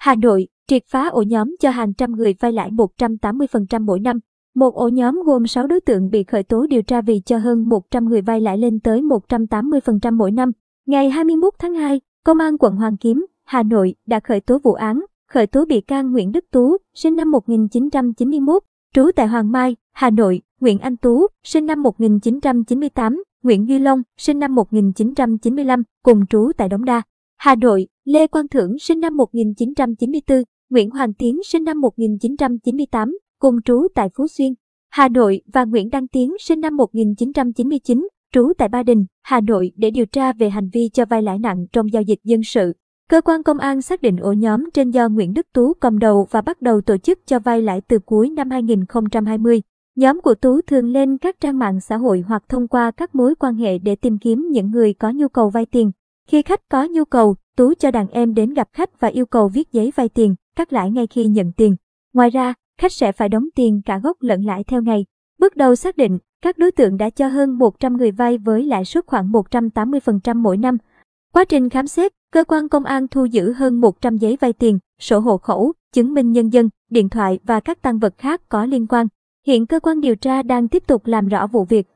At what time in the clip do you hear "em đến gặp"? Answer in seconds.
58.08-58.68